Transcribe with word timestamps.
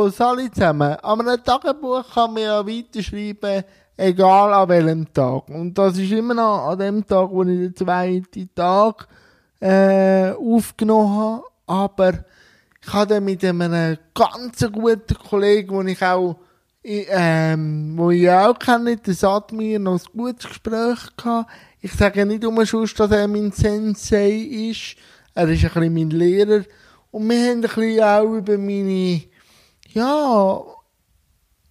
Hallo, 0.00 0.10
alle 0.20 0.50
zusammen. 0.50 0.96
An 1.02 1.20
einem 1.20 1.44
Tagebuch 1.44 2.14
kann 2.14 2.32
man 2.32 2.42
ja 2.42 2.66
weiterschreiben, 2.66 3.64
egal 3.98 4.54
an 4.54 4.68
welchem 4.70 5.12
Tag. 5.12 5.50
Und 5.50 5.76
das 5.76 5.98
ist 5.98 6.10
immer 6.10 6.32
noch 6.32 6.68
an 6.68 6.78
dem 6.78 7.06
Tag, 7.06 7.28
wo 7.30 7.42
ich 7.42 7.48
den 7.48 7.76
zweiten 7.76 8.48
Tag 8.54 9.06
äh, 9.60 10.30
aufgenommen 10.30 11.18
habe. 11.18 11.42
Aber 11.66 12.24
ich 12.82 12.90
hatte 12.90 13.20
mit 13.20 13.44
einem 13.44 13.98
ganz 14.14 14.66
guten 14.72 15.18
Kollegen, 15.28 15.76
den 15.76 15.88
ich 15.88 16.02
auch, 16.02 16.36
ähm, 16.82 17.92
wo 17.98 18.10
ich 18.10 18.30
auch 18.30 18.58
kenne, 18.58 18.96
der 18.96 19.12
Sadmir, 19.12 19.78
noch 19.78 20.00
ein 20.00 20.18
gutes 20.18 20.48
Gespräch 20.48 21.14
gehabt. 21.14 21.50
Ich 21.82 21.92
sage 21.92 22.24
nicht 22.24 22.46
umsonst, 22.46 22.98
dass 22.98 23.10
er 23.10 23.28
mein 23.28 23.52
Sensei 23.52 24.30
ist. 24.30 24.96
Er 25.34 25.46
ist 25.46 25.62
ein 25.62 25.70
bisschen 25.74 25.92
mein 25.92 26.08
Lehrer. 26.08 26.64
Und 27.10 27.28
wir 27.28 27.38
haben 27.38 27.56
ein 27.56 27.60
bisschen 27.60 28.02
auch 28.02 28.34
über 28.34 28.56
meine, 28.56 29.29
ja, 29.92 30.62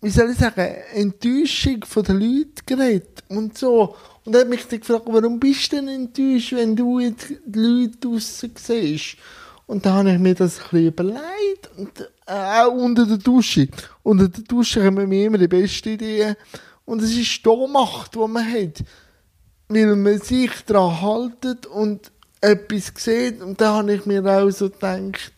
wie 0.01 0.09
soll 0.09 0.31
ich 0.31 0.37
sagen, 0.37 0.75
Enttäuschung 0.93 1.83
von 1.85 2.03
den 2.03 2.19
Leuten 2.19 2.65
geredet 2.65 3.23
und 3.27 3.57
so. 3.57 3.95
Und 4.25 4.35
er 4.35 4.41
hat 4.41 4.49
mich 4.49 4.65
dann 4.67 4.79
gefragt, 4.79 5.05
warum 5.07 5.39
bist 5.39 5.71
du 5.71 5.77
denn 5.77 5.87
enttäuscht, 5.87 6.53
wenn 6.53 6.75
du 6.75 6.99
jetzt 6.99 7.29
die 7.45 7.59
Leute 7.59 7.97
draussen 7.97 8.53
siehst? 8.55 9.17
Und 9.65 9.85
dann 9.85 9.93
habe 9.93 10.13
ich 10.13 10.19
mir 10.19 10.33
das 10.33 10.57
ein 10.57 10.63
bisschen 10.63 10.87
überlegt. 10.87 11.69
Und 11.77 12.01
äh, 12.25 12.61
auch 12.63 12.73
unter 12.73 13.05
der 13.05 13.17
Dusche. 13.17 13.67
Unter 14.01 14.27
der 14.27 14.43
Dusche 14.43 14.83
haben 14.83 14.97
wir 14.97 15.05
mir 15.05 15.27
immer 15.27 15.37
die 15.37 15.47
beste 15.47 15.91
Idee. 15.91 16.35
Und 16.85 17.03
es 17.03 17.15
ist 17.15 17.45
die 17.45 17.67
Macht, 17.71 18.15
die 18.15 18.19
man 18.19 18.51
hat. 18.51 18.83
Weil 19.67 19.95
man 19.95 20.19
sich 20.19 20.51
daran 20.65 21.01
haltet 21.01 21.67
und 21.67 22.11
etwas 22.41 22.91
sieht. 22.95 23.41
Und 23.41 23.61
dann 23.61 23.75
habe 23.75 23.93
ich 23.93 24.05
mir 24.07 24.25
auch 24.25 24.49
so 24.49 24.69
gedacht, 24.71 25.33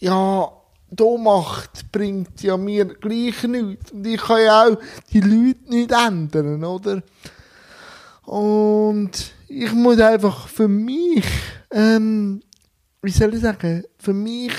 ja, 0.00 0.50
die 0.90 1.18
Macht 1.18 1.90
bringt 1.92 2.42
ja 2.42 2.56
mir 2.56 2.86
gleich 2.86 3.42
nichts. 3.44 3.92
Und 3.92 4.06
ich 4.06 4.20
kann 4.20 4.42
ja 4.42 4.66
auch 4.66 4.78
die 5.12 5.20
Leute 5.20 5.68
nicht 5.68 5.92
ändern, 5.92 6.64
oder? 6.64 7.02
Und 8.24 9.10
ich 9.48 9.72
muss 9.72 10.00
einfach 10.00 10.48
für 10.48 10.68
mich, 10.68 11.24
ähm, 11.70 12.42
wie 13.02 13.10
soll 13.10 13.34
ich 13.34 13.40
sagen, 13.40 13.84
für 13.98 14.12
mich 14.12 14.52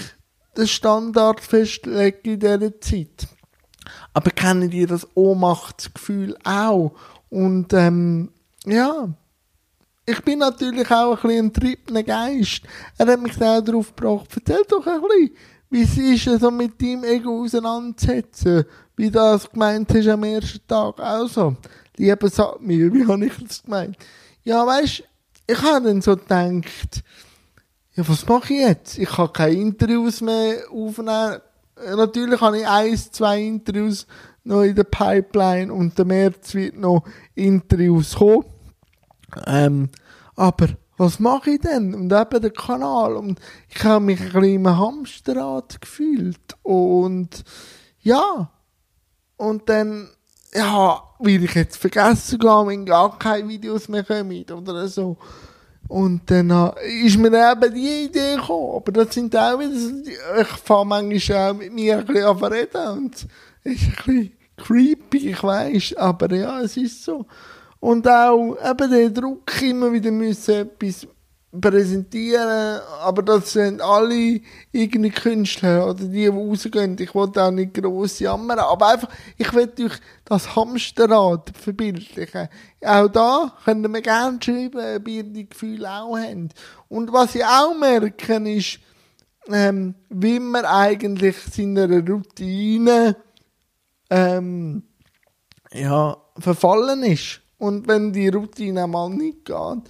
den 0.58 0.68
Standard 0.68 1.40
festlegen 1.40 2.20
in 2.24 2.40
dieser 2.40 2.82
Zeit. 2.82 3.28
Aber 4.14 4.32
kennen 4.32 4.70
die 4.70 4.86
das 4.86 5.08
Ohnmachtsgefühl 5.16 6.36
auch? 6.44 6.94
Und 7.30 7.74
ähm, 7.74 8.32
ja, 8.66 9.10
ich 10.06 10.22
bin 10.24 10.40
natürlich 10.40 10.90
auch 10.90 11.16
ein 11.16 11.22
bisschen 11.22 11.46
ein 11.46 11.54
triebener 11.54 12.04
Geist. 12.04 12.62
Er 12.98 13.08
hat 13.08 13.22
mich 13.22 13.40
auch 13.42 13.62
darauf 13.62 13.96
gebracht, 13.96 14.30
erzähl 14.36 14.64
doch 14.68 14.86
ein 14.88 15.02
bisschen, 15.02 15.36
wie 15.70 15.84
es 15.84 15.98
ist, 15.98 16.42
so 16.42 16.52
mit 16.52 16.82
deinem 16.82 17.04
Ego 17.04 17.44
auseinanderzusetzen, 17.44 18.66
wie 18.96 19.06
du 19.06 19.12
das 19.12 19.50
gemeint 19.50 19.94
hast 19.94 20.08
am 20.08 20.24
ersten 20.24 20.68
Tag. 20.68 21.00
Also, 21.00 21.56
lieber 21.96 22.30
sag 22.30 22.60
mir, 22.62 22.94
wie 22.94 23.06
habe 23.06 23.26
ich 23.26 23.34
das 23.38 23.64
gemeint? 23.64 23.98
Ja, 24.44 24.66
weißt, 24.66 25.04
ich 25.48 25.62
habe 25.62 25.86
dann 25.86 26.02
so 26.02 26.16
gedacht, 26.16 27.04
ja, 27.96 28.08
was 28.08 28.26
mache 28.28 28.54
ich 28.54 28.60
jetzt? 28.62 28.98
Ich 28.98 29.10
kann 29.10 29.34
keine 29.34 29.54
Interviews 29.54 30.22
mehr 30.22 30.64
aufnehmen. 30.72 31.40
Natürlich 31.96 32.42
habe 32.42 32.60
ich 32.60 32.68
eins, 32.68 33.12
zwei 33.12 33.42
Interviews 33.42 34.06
noch 34.44 34.64
in 34.64 34.76
der 34.76 34.84
Pipeline 34.84 35.74
und 35.74 35.98
der 35.98 36.06
März 36.06 36.54
wird 36.54 36.78
noch 36.78 37.04
Interviews 37.36 38.16
kommen. 38.16 38.46
Ähm, 39.46 39.90
aber 40.36 40.70
was 41.00 41.18
mache 41.18 41.52
ich 41.52 41.62
denn? 41.62 41.96
Und 41.96 42.12
eben 42.12 42.42
der 42.42 42.52
Kanal. 42.52 43.16
Und 43.16 43.40
ich 43.70 43.84
habe 43.86 44.04
mich 44.04 44.20
ein 44.20 44.34
bisschen 44.34 44.44
im 44.44 44.78
Hamsterrad 44.78 45.80
gefühlt. 45.80 46.58
Und 46.62 47.46
ja. 48.02 48.52
Und 49.38 49.70
dann, 49.70 50.10
ja, 50.54 51.02
will 51.20 51.46
ich 51.46 51.56
jetzt 51.56 51.78
vergessen 51.78 52.38
gehen, 52.38 52.68
wenn 52.68 52.86
gar 52.86 53.18
keine 53.18 53.48
Videos 53.48 53.88
mehr 53.88 54.04
kommen 54.04 54.44
oder 54.52 54.90
so. 54.90 55.16
Und 55.88 56.30
dann 56.30 56.50
äh, 56.50 57.06
ist 57.06 57.18
mir 57.18 57.28
eben 57.28 57.74
die 57.74 58.06
Idee 58.06 58.36
gekommen. 58.36 58.76
Aber 58.76 58.92
das 58.92 59.14
sind 59.14 59.34
auch 59.38 59.58
wieder, 59.58 60.42
ich 60.42 60.48
fange 60.48 60.86
manchmal 60.86 61.52
auch 61.52 61.56
mit 61.56 61.74
mir 61.74 62.00
ein 62.00 62.06
bisschen 62.06 62.26
an 62.26 62.44
reden. 62.44 62.88
Und 62.98 63.16
es 63.64 63.72
ist 63.72 63.84
ein 63.84 63.96
bisschen 64.06 64.32
creepy, 64.58 65.30
ich 65.30 65.42
weiß. 65.42 65.96
Aber 65.96 66.36
ja, 66.36 66.60
es 66.60 66.76
ist 66.76 67.06
so. 67.06 67.26
Und 67.80 68.08
auch 68.08 68.58
eben 68.70 68.92
der 68.92 69.10
Druck 69.10 69.62
immer 69.62 69.92
wieder 69.92 70.12
müssen 70.12 70.56
etwas 70.56 71.08
präsentieren, 71.52 72.80
aber 73.02 73.24
das 73.24 73.54
sind 73.54 73.82
alle 73.82 74.40
irgendeine 74.72 75.10
Künstler 75.10 75.88
oder 75.88 76.04
die, 76.04 76.10
die 76.10 76.28
rausgehen. 76.28 76.96
Ich 77.00 77.16
wollte 77.16 77.44
auch 77.44 77.52
nicht 77.52 77.74
gross 77.74 78.20
jammern, 78.20 78.60
aber 78.60 78.90
einfach, 78.90 79.10
ich 79.36 79.52
will 79.54 79.72
euch 79.80 79.94
das 80.26 80.56
Hamsterrad 80.56 81.52
verbildlichen. 81.58 82.50
Auch 82.86 83.08
da 83.08 83.58
können 83.66 83.92
wir 83.92 84.02
gerne 84.02 84.38
schreiben, 84.42 84.98
ob 84.98 85.08
ihr 85.08 85.24
die 85.24 85.50
Gefühle 85.50 85.90
auch 85.90 86.18
habt. 86.18 86.54
Und 86.88 87.12
was 87.12 87.34
ich 87.34 87.44
auch 87.44 87.76
merke, 87.76 88.36
ist, 88.50 88.80
ähm, 89.48 89.96
wie 90.10 90.40
man 90.40 90.66
eigentlich 90.66 91.36
seiner 91.52 91.90
Routine 91.90 93.16
ähm, 94.12 94.84
ja, 95.72 96.16
verfallen 96.38 97.02
ist. 97.04 97.42
Und 97.60 97.88
wenn 97.88 98.12
die 98.12 98.30
Routine 98.30 98.88
mal 98.88 99.10
nicht 99.10 99.46
geht, 99.46 99.84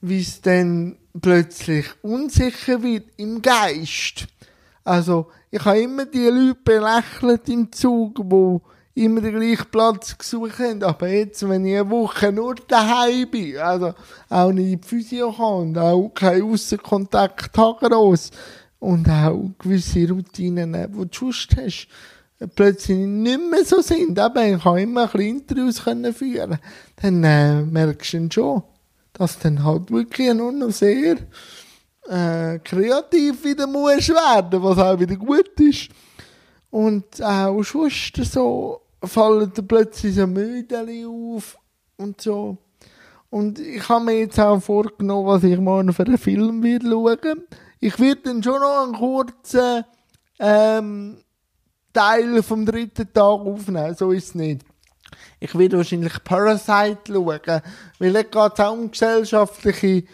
wie 0.00 0.20
es 0.20 0.40
dann 0.40 0.96
plötzlich 1.20 1.86
unsicher 2.02 2.82
wird 2.82 3.06
im 3.16 3.42
Geist. 3.42 4.26
Also, 4.84 5.30
ich 5.50 5.64
habe 5.64 5.80
immer 5.80 6.06
die 6.06 6.26
Leute 6.26 6.58
belächelt 6.64 7.48
im 7.48 7.72
Zug, 7.72 8.20
wo 8.22 8.62
immer 8.94 9.20
den 9.20 9.38
gleichen 9.38 9.70
Platz 9.70 10.16
gesucht 10.16 10.58
haben. 10.58 10.82
Aber 10.82 11.08
jetzt, 11.08 11.48
wenn 11.48 11.64
ich 11.64 11.78
eine 11.78 11.90
Woche 11.90 12.32
nur 12.32 12.54
daheim 12.54 13.30
bin, 13.30 13.56
also 13.58 13.94
auch 14.28 14.52
nicht 14.52 14.72
in 14.72 14.80
die 14.80 14.86
Physio 14.86 15.28
und 15.28 15.78
auch 15.78 16.10
keinen 16.10 16.42
Aussenkontakt 16.42 17.56
habe 17.56 17.88
gross 17.88 18.30
und 18.80 19.08
auch 19.08 19.50
gewisse 19.58 20.08
Routinen, 20.08 20.72
die 20.72 21.08
du 21.08 21.08
sonst 21.12 21.56
hast, 21.56 21.88
plötzlich 22.46 22.98
nicht 22.98 23.50
mehr 23.50 23.64
so 23.64 23.80
sind, 23.80 24.18
eben, 24.18 24.56
ich 24.56 24.62
kann 24.62 24.78
immer 24.78 25.02
ein 25.02 25.10
bisschen 25.10 25.38
Interviews 25.38 25.78
führen, 25.78 26.58
dann 27.00 27.24
äh, 27.24 27.62
merkst 27.62 28.14
du 28.14 28.28
schon, 28.30 28.62
dass 29.12 29.38
dann 29.38 29.64
halt 29.64 29.90
wirklich 29.90 30.32
nur 30.34 30.52
noch 30.52 30.70
sehr 30.70 31.16
äh, 32.08 32.58
kreativ 32.58 33.44
wieder 33.44 33.66
muss 33.66 34.08
werden, 34.08 34.62
was 34.62 34.78
auch 34.78 34.98
wieder 34.98 35.16
gut 35.16 35.60
ist. 35.60 35.88
Und 36.70 37.22
auch 37.22 37.62
sonst 37.62 38.16
so 38.16 38.80
fallen 39.04 39.52
da 39.54 39.62
plötzlich 39.62 40.14
so 40.14 40.26
Müdeli 40.26 41.04
auf 41.04 41.58
und 41.96 42.20
so. 42.20 42.56
Und 43.30 43.58
ich 43.58 43.88
habe 43.88 44.04
mir 44.04 44.18
jetzt 44.20 44.38
auch 44.38 44.60
vorgenommen, 44.60 45.26
was 45.26 45.44
ich 45.44 45.58
morgen 45.58 45.92
für 45.92 46.04
einen 46.04 46.18
Film 46.18 46.62
schauen. 46.62 47.44
Ich 47.80 47.98
werde 47.98 48.22
dann 48.24 48.42
schon 48.42 48.60
noch 48.60 48.84
einen 48.84 48.94
kurzen 48.94 49.84
ähm, 50.38 51.18
Teil 51.92 52.42
vom 52.42 52.66
dritten 52.66 53.12
Tag 53.12 53.40
aufnehmen. 53.40 53.94
So 53.94 54.12
ist 54.12 54.28
es 54.28 54.34
nicht. 54.34 54.64
Ich 55.40 55.56
werde 55.56 55.76
wahrscheinlich 55.76 56.24
Parasite 56.24 57.12
schauen, 57.12 57.62
weil 57.98 58.16
es 58.16 58.30
geht 58.30 58.36
auch 58.36 58.72
um 58.72 58.90
gesellschaftliche 58.90 60.04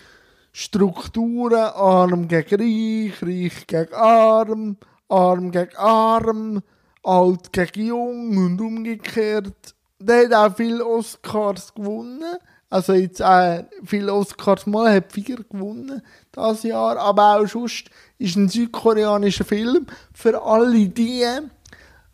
Strukturen, 0.52 1.54
arm 1.54 2.28
gegen 2.28 3.12
reich, 3.12 3.22
reich 3.22 3.66
gegen 3.66 3.94
arm, 3.94 4.76
arm 5.08 5.50
gegen 5.50 5.76
arm, 5.76 6.62
alt 7.02 7.52
gegen 7.52 7.86
jung 7.86 8.36
und 8.36 8.60
umgekehrt. 8.60 9.74
Der 10.00 10.24
hat 10.24 10.52
auch 10.52 10.56
viele 10.56 10.84
Oscars 10.86 11.74
gewonnen. 11.74 12.38
Also 12.70 12.92
jetzt 12.92 13.20
äh, 13.20 13.64
viele 13.84 14.12
Oscars 14.12 14.66
mal, 14.66 14.92
hat 14.92 15.12
vier 15.12 15.44
gewonnen 15.44 16.02
das 16.32 16.62
Jahr, 16.64 16.98
aber 16.98 17.36
auch 17.36 17.46
sonst 17.46 17.90
ist 18.18 18.36
ein 18.36 18.48
südkoreanischer 18.48 19.44
Film 19.44 19.86
für 20.12 20.42
alle 20.42 20.88
die, 20.88 21.24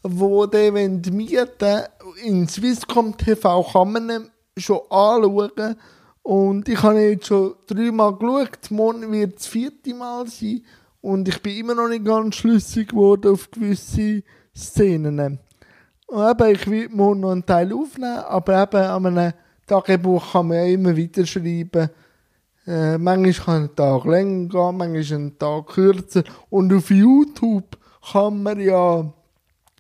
wo 0.05 0.47
die 0.47 0.71
mieten 0.71 1.83
in 2.23 2.47
Swisscom 2.47 3.17
TV 3.17 3.63
kann 3.73 3.93
man 3.93 4.31
schon 4.57 4.81
anschauen. 4.91 5.77
Und 6.23 6.69
ich 6.69 6.83
habe 6.83 7.01
jetzt 7.01 7.27
schon 7.27 7.55
dreimal 7.67 8.15
geschaut. 8.17 8.71
Morgen 8.71 9.11
wird 9.11 9.37
das 9.37 9.47
vierte 9.47 9.95
Mal 9.95 10.27
sein. 10.29 10.63
Und 11.01 11.29
ich 11.29 11.43
bin 11.43 11.57
immer 11.57 11.75
noch 11.75 11.89
nicht 11.89 12.05
ganz 12.05 12.37
schlüssig 12.37 12.89
geworden 12.89 13.33
auf 13.33 13.51
gewisse 13.51 14.23
Szenen. 14.55 15.39
Und 16.07 16.31
eben, 16.31 16.55
ich 16.55 16.67
will 16.67 16.89
morgen 16.91 17.21
noch 17.21 17.33
einen 17.33 17.47
Teil 17.47 17.73
aufnehmen, 17.73 18.19
aber 18.19 18.63
eben 18.63 18.77
an 18.77 19.07
einem 19.07 19.33
Tagebuch 19.67 20.33
kann 20.33 20.49
man 20.49 20.59
ja 20.59 20.65
immer 20.65 20.95
wieder 20.95 21.27
schreiben. 21.27 21.91
Äh, 22.67 22.99
manchmal 22.99 23.33
kann 23.33 23.63
ein 23.65 23.77
Tag 23.77 24.05
länger 24.05 24.49
gehen, 24.49 24.77
manchmal 24.77 25.19
ein 25.19 25.39
Tag 25.39 25.67
kürzer. 25.67 26.25
Und 26.51 26.73
auf 26.73 26.91
YouTube 26.91 27.77
kann 28.13 28.43
man 28.43 28.61
ja 28.61 29.13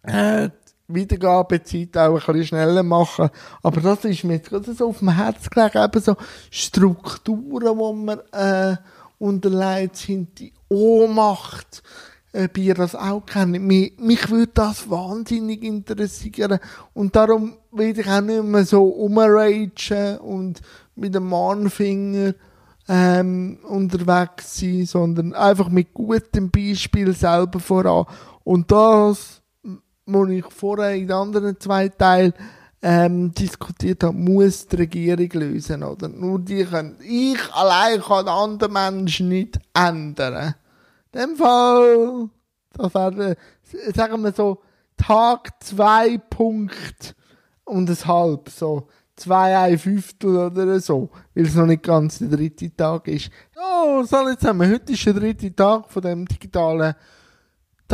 äh, 0.06 0.50
Wiedergabezeit 0.86 1.96
auch 1.96 2.14
ein 2.14 2.18
bisschen 2.18 2.46
schneller 2.46 2.82
machen. 2.82 3.30
Aber 3.62 3.80
das 3.80 4.04
ist 4.04 4.24
mir 4.24 4.38
gerade 4.38 4.74
so 4.74 4.88
auf 4.88 4.98
dem 4.98 5.10
Herz 5.10 5.48
gelegen, 5.48 5.82
eben 5.82 6.00
so 6.00 6.16
Strukturen, 6.50 7.78
wo 7.78 7.92
man 7.92 8.20
äh, 8.32 8.76
unterlegt 9.18 9.96
sind, 9.96 10.38
die 10.38 10.52
Ohnmacht, 10.68 11.82
ob 12.34 12.58
ihr 12.58 12.74
das 12.74 12.94
auch 12.94 13.24
kennt. 13.24 13.60
Mich, 13.60 13.94
mich 13.98 14.28
würde 14.28 14.52
das 14.52 14.90
wahnsinnig 14.90 15.62
interessieren. 15.62 16.58
Und 16.92 17.16
darum 17.16 17.56
will 17.70 17.98
ich 17.98 18.08
auch 18.08 18.20
nicht 18.20 18.42
mehr 18.42 18.64
so 18.64 18.84
umragen 18.84 20.18
und 20.18 20.60
mit 20.96 21.14
dem 21.14 21.28
Mahnfinger 21.28 22.34
ähm, 22.88 23.58
unterwegs 23.66 24.58
sein, 24.58 24.84
sondern 24.84 25.32
einfach 25.32 25.68
mit 25.68 25.94
gutem 25.94 26.50
Beispiel 26.50 27.14
selber 27.14 27.60
voran. 27.60 28.06
Und 28.42 28.70
das, 28.70 29.40
was 30.06 30.28
ich 30.30 30.44
vorher 30.46 30.94
in 30.94 31.06
den 31.06 31.16
anderen 31.16 31.58
zwei 31.58 31.88
Teilen 31.88 32.34
ähm, 32.82 33.32
diskutiert 33.32 34.04
habe, 34.04 34.16
muss 34.16 34.66
die 34.66 34.76
Regierung 34.76 35.28
lösen, 35.32 35.82
oder? 35.82 36.08
Nur 36.08 36.38
die 36.38 36.64
können. 36.64 36.96
Ich 37.00 37.40
allein 37.54 38.00
kann 38.02 38.28
andere 38.28 38.70
Menschen 38.70 39.30
nicht 39.30 39.58
ändern. 39.72 40.54
In 41.12 41.20
dem 41.20 41.36
Fall, 41.36 42.28
das 42.74 42.94
wäre, 42.94 43.36
sagen 43.94 44.22
wir 44.22 44.32
so, 44.32 44.60
Tag 44.96 45.62
zwei 45.62 46.18
Punkt 46.18 47.16
und 47.64 47.88
ein 47.88 48.06
halb, 48.06 48.50
so 48.50 48.88
zwei, 49.16 49.56
ein 49.56 49.78
Fünftel 49.78 50.36
oder 50.36 50.78
so, 50.80 51.10
weil 51.34 51.46
es 51.46 51.54
noch 51.54 51.66
nicht 51.66 51.82
ganz 51.82 52.18
der 52.18 52.28
dritte 52.28 52.74
Tag 52.76 53.08
ist. 53.08 53.30
Ja, 53.56 54.04
so 54.04 54.28
jetzt 54.28 54.44
haben 54.44 54.60
wir, 54.60 54.68
heute 54.68 54.92
ist 54.92 55.06
der 55.06 55.14
dritte 55.14 55.54
Tag 55.54 55.90
von 55.90 56.02
dem 56.02 56.26
digitalen 56.26 56.94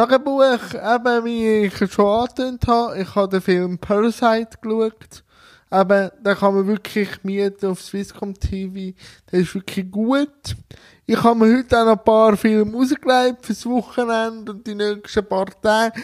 Tagebuch, 0.01 0.73
eben 0.73 1.25
wie 1.27 1.67
ich 1.67 1.93
schon 1.93 2.07
angetönt 2.07 2.67
habe, 2.67 3.03
ich 3.03 3.15
habe 3.15 3.29
den 3.29 3.43
Film 3.43 3.77
Parasite 3.77 4.57
geschaut. 4.63 5.23
Eben, 5.71 6.11
den 6.25 6.37
kann 6.37 6.55
man 6.55 6.67
wirklich 6.67 7.23
mieten 7.23 7.67
auf 7.67 7.83
Swisscom 7.83 8.33
TV. 8.33 8.97
Der 9.31 9.41
ist 9.41 9.55
wirklich 9.55 9.91
gut. 9.91 10.57
Ich 11.05 11.23
habe 11.23 11.39
mir 11.39 11.59
heute 11.59 11.79
auch 11.79 11.85
noch 11.85 11.99
ein 11.99 12.05
paar 12.05 12.35
Filme 12.39 12.75
rausgelegt 12.75 13.45
fürs 13.45 13.67
Wochenende 13.67 14.53
und 14.53 14.67
die 14.67 14.75
nächsten 14.75 15.27
paar 15.27 15.49
Tage 15.61 16.01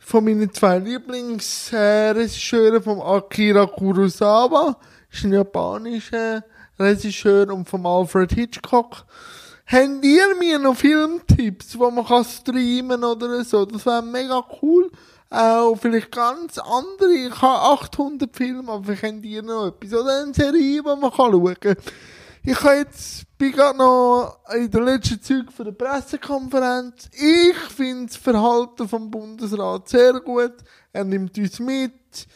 von 0.00 0.24
meinen 0.24 0.52
zwei 0.52 0.80
Lieblingsregisseuren, 0.80 2.82
vom 2.82 3.00
Akira 3.00 3.66
Kurosawa, 3.66 4.76
ist 5.08 5.22
ein 5.22 5.32
japanischer 5.32 6.42
Regisseur, 6.80 7.54
und 7.54 7.68
vom 7.68 7.86
Alfred 7.86 8.32
Hitchcock. 8.32 9.06
Habt 9.68 10.04
ihr 10.04 10.36
mir 10.36 10.60
noch 10.60 10.76
Filmtipps, 10.76 11.76
wo 11.76 11.90
man 11.90 12.06
kann 12.06 12.24
streamen 12.24 13.02
oder 13.02 13.42
so? 13.42 13.64
Das 13.64 13.84
wäre 13.84 14.00
mega 14.00 14.44
cool. 14.62 14.92
Auch 15.28 15.74
vielleicht 15.74 16.12
ganz 16.12 16.56
andere. 16.58 17.12
Ich 17.12 17.42
habe 17.42 17.82
800 17.82 18.36
Filme, 18.36 18.70
aber 18.70 18.84
vielleicht 18.84 19.16
habt 19.16 19.24
ihr 19.24 19.42
noch 19.42 19.66
etwas. 19.66 19.92
Oder 19.92 20.22
eine 20.22 20.32
Serie, 20.32 20.82
die 20.82 20.82
man 20.82 21.12
schauen 21.12 21.56
kann. 21.58 21.76
Ich 22.44 22.62
habe 22.62 22.76
jetzt, 22.76 23.24
bin 23.36 23.50
gerade 23.50 23.76
noch 23.76 24.38
in 24.54 24.70
der 24.70 24.82
letzten 24.82 25.20
Züge 25.20 25.50
für 25.50 25.64
der 25.64 25.72
Pressekonferenz. 25.72 27.08
Ich 27.12 27.56
finde 27.74 28.06
das 28.06 28.16
Verhalten 28.16 28.88
vom 28.88 29.10
Bundesrat 29.10 29.88
sehr 29.88 30.20
gut. 30.20 30.54
Er 30.92 31.02
nimmt 31.02 31.36
uns 31.36 31.58
mit. 31.58 32.28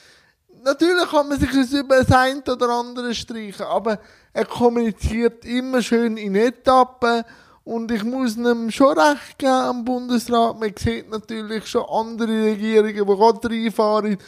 Natürlich 0.64 1.08
kann 1.08 1.28
man 1.28 1.38
sich 1.38 1.72
über 1.72 2.02
das 2.02 2.10
eine 2.10 2.42
oder 2.42 2.70
andere 2.70 3.14
streichen, 3.14 3.66
aber 3.66 4.00
er 4.32 4.44
kommuniziert 4.44 5.44
immer 5.44 5.82
schön 5.82 6.16
in 6.16 6.34
Etappen. 6.34 7.24
Und 7.64 7.90
ich 7.90 8.04
muss 8.04 8.36
ihm 8.36 8.70
schon 8.70 8.98
recht 8.98 9.38
geben 9.38 9.52
am 9.52 9.84
Bundesrat. 9.84 10.58
Man 10.58 10.72
sieht 10.76 11.10
natürlich 11.10 11.66
schon 11.66 11.84
andere 11.88 12.44
Regierungen, 12.46 12.94
die 12.94 13.04
gerade 13.04 13.48
reinfahren. 13.48 14.18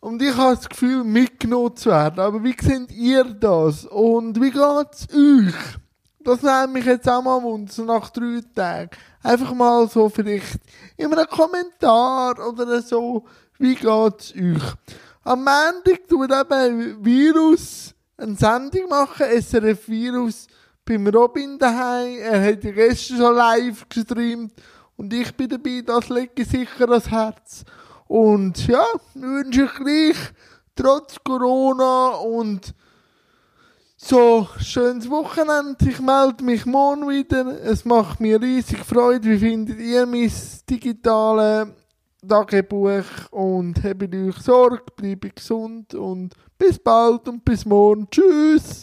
Und 0.00 0.22
ich 0.22 0.34
habe 0.34 0.56
das 0.56 0.68
Gefühl, 0.68 1.04
mitgenommen 1.04 1.76
zu 1.76 1.90
werden. 1.90 2.20
Aber 2.20 2.42
wie 2.42 2.56
seht 2.60 2.90
ihr 2.92 3.24
das? 3.24 3.84
Und 3.84 4.40
wie 4.40 4.50
geht 4.50 4.86
es 4.92 5.08
euch? 5.14 5.54
Das 6.22 6.42
nimmt 6.42 6.74
mich 6.74 6.84
jetzt 6.84 7.08
auch 7.08 7.22
mal 7.22 7.66
so 7.68 7.84
nach 7.84 8.10
drei 8.10 8.40
Tagen. 8.54 8.90
Einfach 9.22 9.54
mal 9.54 9.88
so 9.88 10.08
vielleicht 10.08 10.58
in 10.96 11.12
einem 11.12 11.26
Kommentar 11.26 12.34
oder 12.46 12.82
so, 12.82 13.24
wie 13.58 13.74
geht 13.74 14.20
es 14.20 14.34
euch? 14.34 14.74
Am 15.24 15.44
Montag 15.44 16.08
tut 16.08 16.30
eben 16.30 17.04
Virus 17.04 17.94
eine 18.20 18.36
Sendung 18.36 18.88
machen, 18.88 19.26
SRF 19.40 19.88
Virus, 19.88 20.46
beim 20.84 21.06
Robin 21.06 21.58
daheim. 21.58 22.18
Er 22.18 22.52
hat 22.52 22.62
die 22.62 22.72
gestern 22.72 23.16
schon 23.16 23.34
live 23.34 23.88
gestreamt 23.88 24.52
und 24.96 25.12
ich 25.12 25.34
bin 25.34 25.48
dabei, 25.48 25.82
das 25.84 26.08
lege 26.08 26.44
sicher 26.44 26.88
ans 26.88 27.10
Herz. 27.10 27.64
Und 28.06 28.66
ja, 28.66 28.84
wünsche 29.14 29.64
ich 29.64 29.74
gleich, 29.74 30.16
trotz 30.74 31.16
Corona 31.24 32.16
und 32.16 32.74
so, 33.96 34.48
schönes 34.58 35.08
Wochenende. 35.10 35.76
Ich 35.88 36.00
melde 36.00 36.42
mich 36.42 36.64
morgen 36.64 37.08
wieder. 37.08 37.62
Es 37.62 37.84
macht 37.84 38.18
mir 38.18 38.40
riesig 38.40 38.78
Freude. 38.84 39.28
Wie 39.28 39.38
findet 39.38 39.78
ihr 39.78 40.06
mein 40.06 40.32
digitales 40.68 41.68
Tagebuch? 42.26 43.30
Und 43.30 43.82
habt 43.82 44.14
euch 44.14 44.36
Sorge, 44.36 44.82
bleibe 44.96 45.30
gesund 45.30 45.94
und 45.94 46.34
bis 46.58 46.78
bald 46.78 47.28
und 47.28 47.44
bis 47.44 47.64
morgen. 47.64 48.08
Tschüss! 48.10 48.78